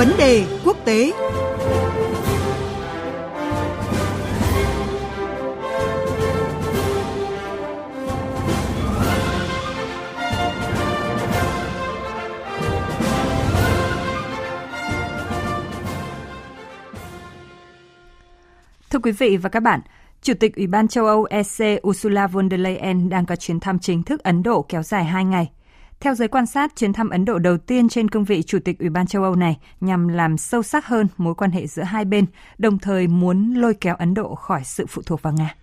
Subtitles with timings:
[0.00, 1.12] Vấn đề quốc tế
[18.90, 19.80] Thưa quý vị và các bạn,
[20.22, 23.78] Chủ tịch Ủy ban châu Âu EC Ursula von der Leyen đang có chuyến thăm
[23.78, 25.50] chính thức Ấn Độ kéo dài 2 ngày.
[26.00, 28.78] Theo giới quan sát, chuyến thăm Ấn Độ đầu tiên trên cương vị Chủ tịch
[28.78, 32.04] Ủy ban châu Âu này nhằm làm sâu sắc hơn mối quan hệ giữa hai
[32.04, 32.26] bên,
[32.58, 35.54] đồng thời muốn lôi kéo Ấn Độ khỏi sự phụ thuộc vào Nga.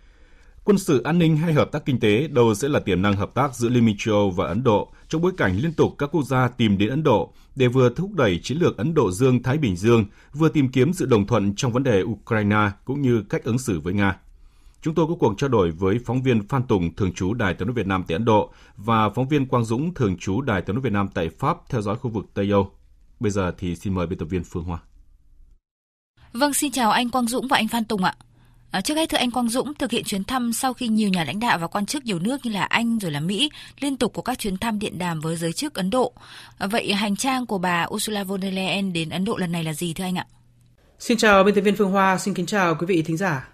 [0.63, 3.33] Quân sự an ninh hay hợp tác kinh tế đâu sẽ là tiềm năng hợp
[3.33, 6.09] tác giữa Liên minh châu Âu và Ấn Độ trong bối cảnh liên tục các
[6.11, 9.57] quốc gia tìm đến Ấn Độ để vừa thúc đẩy chiến lược Ấn Độ Dương-Thái
[9.57, 13.43] Bình Dương, vừa tìm kiếm sự đồng thuận trong vấn đề Ukraine cũng như cách
[13.43, 14.19] ứng xử với Nga.
[14.81, 17.67] Chúng tôi có cuộc trao đổi với phóng viên Phan Tùng, thường trú Đài tiếng
[17.67, 20.75] nói Việt Nam tại Ấn Độ và phóng viên Quang Dũng, thường trú Đài tiếng
[20.75, 22.71] nói Việt Nam tại Pháp theo dõi khu vực Tây Âu.
[23.19, 24.79] Bây giờ thì xin mời biên tập viên Phương Hoa.
[26.33, 28.15] Vâng, xin chào anh Quang Dũng và anh Phan Tùng ạ.
[28.71, 31.23] À, trước hết thưa anh Quang Dũng, thực hiện chuyến thăm sau khi nhiều nhà
[31.23, 33.49] lãnh đạo và quan chức nhiều nước như là Anh rồi là Mỹ
[33.79, 36.13] liên tục có các chuyến thăm điện đàm với giới chức Ấn Độ.
[36.57, 39.63] À, vậy hành trang của bà Ursula von der Leyen đến Ấn Độ lần này
[39.63, 40.25] là gì thưa anh ạ?
[40.99, 43.47] Xin chào biên tập viên Phương Hoa, xin kính chào quý vị thính giả.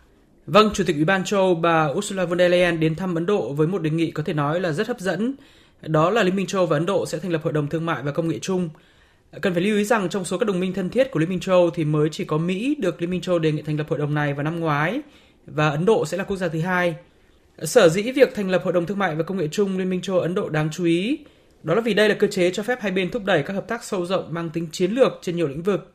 [0.45, 3.25] Vâng, Chủ tịch Ủy ban châu Âu bà Ursula von der Leyen đến thăm Ấn
[3.25, 5.35] Độ với một đề nghị có thể nói là rất hấp dẫn.
[5.81, 7.85] Đó là Liên minh châu Âu và Ấn Độ sẽ thành lập Hội đồng Thương
[7.85, 8.69] mại và Công nghệ chung.
[9.41, 11.39] Cần phải lưu ý rằng trong số các đồng minh thân thiết của Liên minh
[11.39, 13.77] châu Âu thì mới chỉ có Mỹ được Liên minh châu Âu đề nghị thành
[13.77, 15.01] lập hội đồng này vào năm ngoái
[15.45, 16.95] và Ấn Độ sẽ là quốc gia thứ hai.
[17.61, 20.01] Sở dĩ việc thành lập Hội đồng Thương mại và Công nghệ chung Liên minh
[20.01, 21.19] châu Âu Ấn Độ đáng chú ý
[21.63, 23.67] đó là vì đây là cơ chế cho phép hai bên thúc đẩy các hợp
[23.67, 25.93] tác sâu rộng mang tính chiến lược trên nhiều lĩnh vực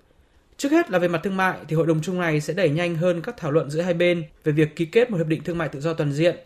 [0.59, 2.95] Trước hết là về mặt thương mại thì hội đồng chung này sẽ đẩy nhanh
[2.95, 5.59] hơn các thảo luận giữa hai bên về việc ký kết một hiệp định thương
[5.59, 6.37] mại tự do toàn diện.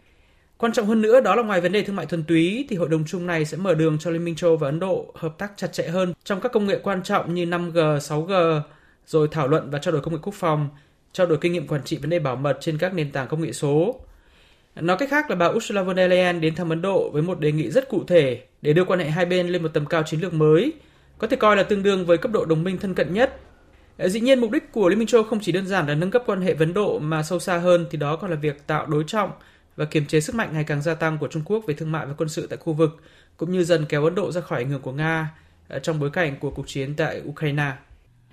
[0.59, 2.89] Quan trọng hơn nữa đó là ngoài vấn đề thương mại thuần túy thì hội
[2.89, 5.53] đồng chung này sẽ mở đường cho Liên minh châu và Ấn Độ hợp tác
[5.57, 8.61] chặt chẽ hơn trong các công nghệ quan trọng như 5G, 6G,
[9.07, 10.69] rồi thảo luận và trao đổi công nghệ quốc phòng,
[11.13, 13.43] trao đổi kinh nghiệm quản trị vấn đề bảo mật trên các nền tảng công
[13.43, 14.01] nghệ số.
[14.77, 17.41] Nói cách khác là bà Ursula von der Leyen đến thăm Ấn Độ với một
[17.41, 20.03] đề nghị rất cụ thể để đưa quan hệ hai bên lên một tầm cao
[20.03, 20.73] chiến lược mới,
[21.19, 23.39] có thể coi là tương đương với cấp độ đồng minh thân cận nhất
[24.03, 26.11] Ờ, dĩ nhiên mục đích của Liên minh châu không chỉ đơn giản là nâng
[26.11, 28.87] cấp quan hệ Ấn độ mà sâu xa hơn thì đó còn là việc tạo
[28.87, 29.31] đối trọng
[29.77, 32.07] và kiềm chế sức mạnh ngày càng gia tăng của Trung Quốc về thương mại
[32.07, 33.03] và quân sự tại khu vực
[33.37, 35.31] cũng như dần kéo Ấn Độ ra khỏi ảnh hưởng của Nga
[35.69, 37.73] ờ, trong bối cảnh của cuộc chiến tại Ukraine.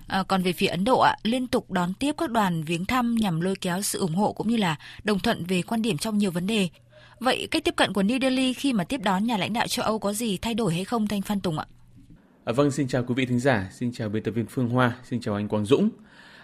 [0.06, 3.14] À, còn về phía Ấn Độ ạ, liên tục đón tiếp các đoàn viếng thăm
[3.14, 6.18] nhằm lôi kéo sự ủng hộ cũng như là đồng thuận về quan điểm trong
[6.18, 6.68] nhiều vấn đề.
[7.20, 9.84] Vậy cách tiếp cận của New Delhi khi mà tiếp đón nhà lãnh đạo châu
[9.84, 11.66] Âu có gì thay đổi hay không Thanh Phan Tùng ạ?
[12.44, 14.96] À, vâng, xin chào quý vị thính giả, xin chào biên tập viên Phương Hoa,
[15.04, 15.88] xin chào anh Quang Dũng.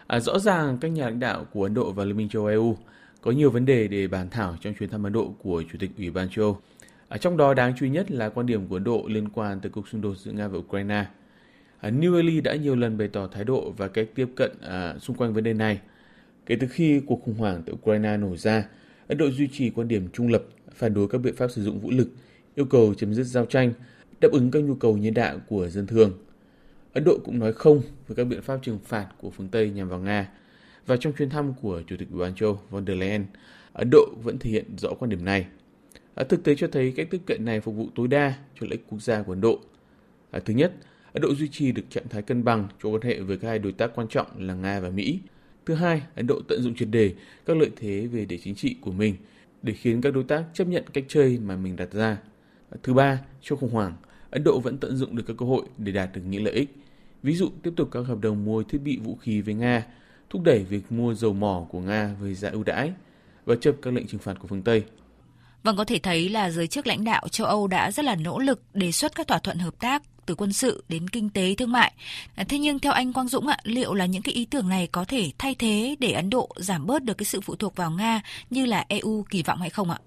[0.07, 2.77] À, rõ ràng các nhà lãnh đạo của Ấn Độ và Liên minh châu EU
[3.21, 5.91] có nhiều vấn đề để bàn thảo trong chuyến thăm Ấn Độ của Chủ tịch
[5.99, 6.61] Ủy ban châu Âu.
[7.09, 9.61] À, trong đó đáng chú ý nhất là quan điểm của Ấn Độ liên quan
[9.61, 11.07] tới cuộc xung đột giữa Nga và Ukraine.
[11.81, 14.95] À, New Delhi đã nhiều lần bày tỏ thái độ và cách tiếp cận à,
[14.99, 15.81] xung quanh vấn đề này.
[16.47, 18.65] Kể từ khi cuộc khủng hoảng tại Ukraine nổ ra,
[19.09, 20.43] Ấn Độ duy trì quan điểm trung lập,
[20.75, 22.09] phản đối các biện pháp sử dụng vũ lực,
[22.55, 23.73] yêu cầu chấm dứt giao tranh
[24.21, 26.13] đáp ứng các nhu cầu nhân đạo của dân thường.
[26.93, 29.89] Ấn Độ cũng nói không với các biện pháp trừng phạt của phương Tây nhằm
[29.89, 30.29] vào Nga.
[30.87, 33.27] Và trong chuyến thăm của Chủ tịch Ủy ban châu von der Leyen,
[33.73, 35.47] Ấn Độ vẫn thể hiện rõ quan điểm này.
[36.15, 38.71] À, thực tế cho thấy cách tiếp cận này phục vụ tối đa cho lợi
[38.71, 39.61] ích quốc gia của Ấn Độ.
[40.31, 40.73] À, thứ nhất,
[41.13, 43.73] Ấn Độ duy trì được trạng thái cân bằng cho quan hệ với hai đối
[43.73, 45.21] tác quan trọng là Nga và Mỹ.
[45.67, 47.15] Thứ hai, Ấn Độ tận dụng triệt đề
[47.47, 49.17] các lợi thế về địa chính trị của mình
[49.63, 52.19] để khiến các đối tác chấp nhận cách chơi mà mình đặt ra.
[52.71, 53.95] À, thứ ba, trong khủng hoảng,
[54.31, 56.77] Ấn Độ vẫn tận dụng được các cơ hội để đạt được những lợi ích.
[57.23, 59.87] Ví dụ tiếp tục các hợp đồng mua thiết bị vũ khí với Nga,
[60.31, 62.93] thúc đẩy việc mua dầu mỏ của Nga với giá ưu đãi
[63.45, 64.85] và chấp các lệnh trừng phạt của phương Tây.
[65.63, 68.39] Vâng, có thể thấy là giới chức lãnh đạo châu Âu đã rất là nỗ
[68.39, 71.73] lực đề xuất các thỏa thuận hợp tác từ quân sự đến kinh tế thương
[71.73, 71.93] mại.
[72.49, 75.05] Thế nhưng theo anh Quang Dũng ạ, liệu là những cái ý tưởng này có
[75.05, 78.21] thể thay thế để Ấn Độ giảm bớt được cái sự phụ thuộc vào Nga
[78.51, 79.99] như là EU kỳ vọng hay không ạ?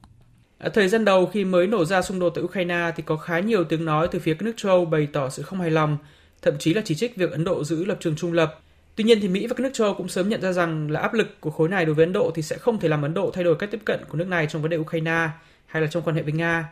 [0.60, 3.64] Thời gian đầu khi mới nổ ra xung đột tại Ukraine thì có khá nhiều
[3.64, 5.98] tiếng nói từ phía các nước châu Âu bày tỏ sự không hài lòng,
[6.42, 8.60] thậm chí là chỉ trích việc Ấn Độ giữ lập trường trung lập.
[8.96, 11.00] Tuy nhiên thì Mỹ và các nước châu Âu cũng sớm nhận ra rằng là
[11.00, 13.14] áp lực của khối này đối với Ấn Độ thì sẽ không thể làm Ấn
[13.14, 15.30] Độ thay đổi cách tiếp cận của nước này trong vấn đề Ukraine
[15.66, 16.70] hay là trong quan hệ với Nga.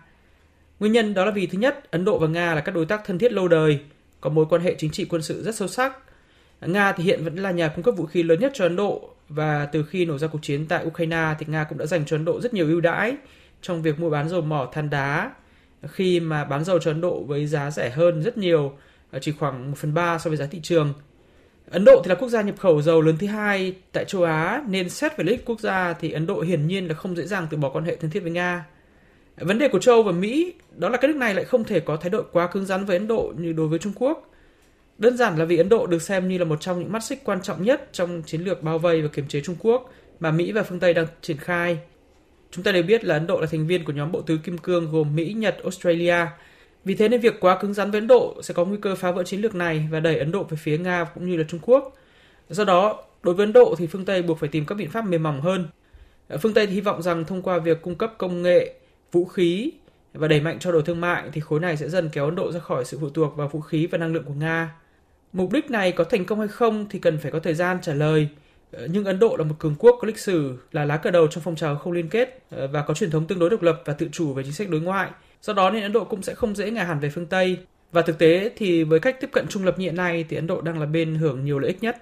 [0.80, 3.02] Nguyên nhân đó là vì thứ nhất, Ấn Độ và Nga là các đối tác
[3.06, 3.80] thân thiết lâu đời,
[4.22, 5.98] có mối quan hệ chính trị quân sự rất sâu sắc.
[6.62, 9.10] Nga thì hiện vẫn là nhà cung cấp vũ khí lớn nhất cho Ấn Độ
[9.30, 12.16] và từ khi nổ ra cuộc chiến tại Ukraine thì Nga cũng đã dành cho
[12.16, 13.16] Ấn Độ rất nhiều ưu đãi
[13.62, 15.32] trong việc mua bán dầu mỏ than đá
[15.88, 18.74] khi mà bán dầu cho Ấn Độ với giá rẻ hơn rất nhiều,
[19.12, 20.94] ờ, chỉ khoảng 1 phần 3 so với giá thị trường.
[21.72, 24.64] Ấn Độ thì là quốc gia nhập khẩu dầu lớn thứ hai tại châu Á
[24.70, 27.26] nên xét về lợi ích quốc gia thì Ấn Độ hiển nhiên là không dễ
[27.26, 28.66] dàng từ bỏ quan hệ thân thiết với Nga.
[29.38, 31.80] Vấn đề của châu Âu và Mỹ đó là các nước này lại không thể
[31.80, 34.32] có thái độ quá cứng rắn với Ấn Độ như đối với Trung Quốc.
[34.98, 37.22] Đơn giản là vì Ấn Độ được xem như là một trong những mắt xích
[37.24, 40.52] quan trọng nhất trong chiến lược bao vây và kiềm chế Trung Quốc mà Mỹ
[40.52, 41.80] và phương Tây đang triển khai.
[42.52, 44.58] Chúng ta đều biết là Ấn Độ là thành viên của nhóm bộ tứ kim
[44.58, 46.16] cương gồm Mỹ, Nhật, Australia.
[46.86, 49.12] Vì thế nên việc quá cứng rắn với Ấn Độ sẽ có nguy cơ phá
[49.12, 51.60] vỡ chiến lược này và đẩy Ấn Độ về phía Nga cũng như là Trung
[51.64, 51.94] Quốc.
[52.50, 55.06] Do đó, đối với Ấn Độ thì phương Tây buộc phải tìm các biện pháp
[55.06, 55.68] mềm mỏng hơn.
[56.42, 58.74] Phương Tây thì hy vọng rằng thông qua việc cung cấp công nghệ,
[59.12, 59.72] vũ khí
[60.14, 62.52] và đẩy mạnh trao đổi thương mại thì khối này sẽ dần kéo Ấn Độ
[62.52, 64.76] ra khỏi sự phụ thuộc vào vũ khí và năng lượng của Nga.
[65.34, 67.94] Mục đích này có thành công hay không thì cần phải có thời gian trả
[67.94, 68.28] lời.
[68.72, 71.28] Ờ, nhưng Ấn Độ là một cường quốc có lịch sử là lá cờ đầu
[71.28, 73.82] trong phong trào không liên kết ờ, và có truyền thống tương đối độc lập
[73.86, 75.10] và tự chủ về chính sách đối ngoại.
[75.42, 77.58] Do đó nên Ấn Độ cũng sẽ không dễ ngả hẳn về phương Tây.
[77.92, 80.48] Và thực tế thì với cách tiếp cận trung lập như hiện nay thì Ấn
[80.48, 81.98] Độ đang là bên hưởng nhiều lợi ích nhất.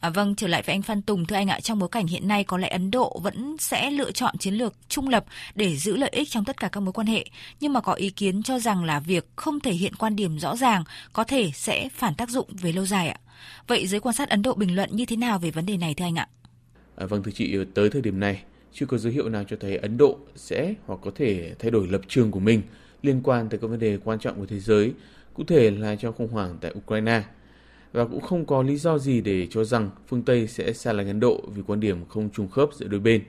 [0.00, 2.28] À, vâng, trở lại với anh Phan Tùng, thưa anh ạ, trong bối cảnh hiện
[2.28, 5.24] nay có lẽ Ấn Độ vẫn sẽ lựa chọn chiến lược trung lập
[5.54, 7.24] để giữ lợi ích trong tất cả các mối quan hệ,
[7.60, 10.56] nhưng mà có ý kiến cho rằng là việc không thể hiện quan điểm rõ
[10.56, 13.20] ràng có thể sẽ phản tác dụng về lâu dài ạ.
[13.66, 15.94] Vậy giới quan sát Ấn Độ bình luận như thế nào về vấn đề này
[15.94, 16.28] thưa anh ạ?
[16.96, 18.42] À, vâng thưa chị, tới thời điểm này
[18.72, 21.88] chưa có dấu hiệu nào cho thấy Ấn Độ sẽ hoặc có thể thay đổi
[21.88, 22.62] lập trường của mình
[23.02, 24.92] liên quan tới các vấn đề quan trọng của thế giới,
[25.34, 27.22] cụ thể là trong khủng hoảng tại Ukraine
[27.92, 31.06] và cũng không có lý do gì để cho rằng phương Tây sẽ xa lánh
[31.06, 33.22] Ấn Độ vì quan điểm không trùng khớp giữa đôi bên.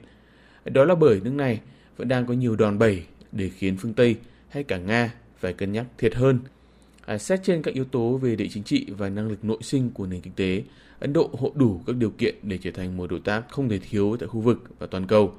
[0.66, 1.60] Đó là bởi nước này
[1.98, 4.16] vẫn đang có nhiều đòn bẩy để khiến phương Tây
[4.50, 6.40] hay cả Nga phải cân nhắc thiệt hơn.
[7.06, 9.92] À, xét trên các yếu tố về địa chính trị và năng lực nội sinh
[9.94, 10.64] của nền kinh tế,
[11.00, 13.80] Ấn Độ hộ đủ các điều kiện để trở thành một đối tác không thể
[13.80, 15.34] thiếu tại khu vực và toàn cầu.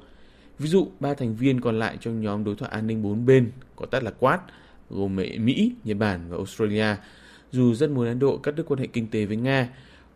[0.59, 3.51] Ví dụ, ba thành viên còn lại trong nhóm đối thoại an ninh bốn bên,
[3.77, 4.41] có tắt là Quad,
[4.91, 6.97] gồm Mỹ, Nhật Bản và Australia,
[7.53, 9.69] dù rất muốn Ấn Độ cắt đứt quan hệ kinh tế với Nga,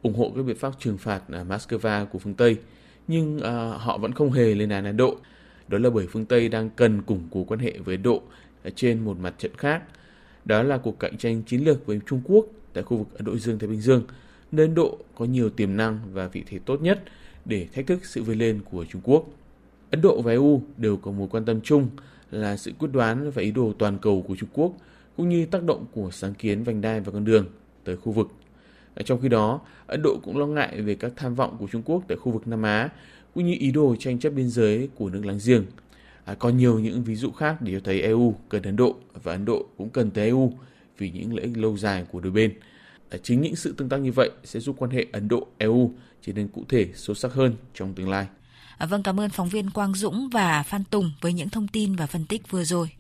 [0.03, 2.57] ủng hộ các biện pháp trừng phạt à, Moscow của phương Tây,
[3.09, 3.43] nhưng uh,
[3.81, 5.17] họ vẫn không hề lên án Ấn Độ.
[5.69, 8.23] Đó là bởi phương Tây đang cần củng cố quan hệ với Ấn Độ
[8.63, 9.83] à, trên một mặt trận khác.
[10.45, 13.37] Đó là cuộc cạnh tranh chiến lược với Trung Quốc tại khu vực Ấn Độ
[13.37, 14.03] Dương-Thái Bình Dương,
[14.53, 17.03] nơi Ấn Độ có nhiều tiềm năng và vị thế tốt nhất
[17.45, 19.27] để thách thức sự vươn lên của Trung Quốc.
[19.91, 21.89] Ấn Độ và EU đều có mối quan tâm chung
[22.31, 24.73] là sự quyết đoán và ý đồ toàn cầu của Trung Quốc–
[25.17, 27.47] cũng như tác động của sáng kiến vành đai và con đường
[27.85, 28.29] tới khu vực.
[29.05, 32.03] Trong khi đó, Ấn Độ cũng lo ngại về các tham vọng của Trung Quốc
[32.09, 32.89] tại khu vực Nam Á,
[33.35, 35.65] cũng như ý đồ tranh chấp biên giới của nước láng giềng.
[36.25, 39.33] À, có nhiều những ví dụ khác để cho thấy EU cần Ấn Độ và
[39.33, 40.53] Ấn Độ cũng cần tới EU
[40.99, 42.53] vì những lợi ích lâu dài của đôi bên.
[43.11, 45.93] À, chính những sự tương tác như vậy sẽ giúp quan hệ Ấn Độ-EU
[46.23, 48.27] trở nên cụ thể sâu sắc hơn trong tương lai.
[48.79, 51.97] À, vâng, cảm ơn phóng viên Quang Dũng và Phan Tùng với những thông tin
[51.97, 52.91] và phân tích vừa rồi.